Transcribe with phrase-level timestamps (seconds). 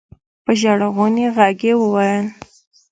[0.45, 2.25] په ژړغوني غږ يې وويل.